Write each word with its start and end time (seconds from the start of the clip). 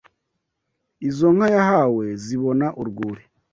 Izo 1.09 1.27
nka 1.35 1.47
yahawe 1.55 2.05
zibona 2.23 2.67
urwuri 2.81 3.21